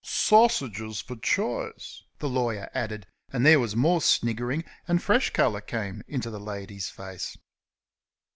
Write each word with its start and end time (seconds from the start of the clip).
"Sausages 0.03 0.99
for 0.99 1.15
choice," 1.15 2.01
the 2.17 2.27
lawyer 2.27 2.71
added, 2.73 3.05
and 3.31 3.45
there 3.45 3.59
was 3.59 3.75
more 3.75 4.01
sniggering, 4.01 4.63
and 4.87 4.99
fresh 5.03 5.29
colour 5.29 5.61
came 5.61 6.01
into 6.07 6.31
the 6.31 6.39
lady's 6.39 6.89
face. 6.89 7.37